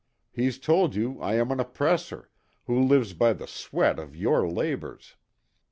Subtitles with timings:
[0.31, 2.31] He's told you I am an oppressor,
[2.65, 5.15] who lives by the sweat of your labors.